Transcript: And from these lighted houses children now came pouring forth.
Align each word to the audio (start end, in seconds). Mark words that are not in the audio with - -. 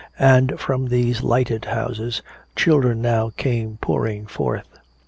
And 0.17 0.59
from 0.59 0.87
these 0.87 1.21
lighted 1.21 1.65
houses 1.65 2.23
children 2.55 3.03
now 3.03 3.29
came 3.37 3.77
pouring 3.81 4.25
forth. 4.25 4.79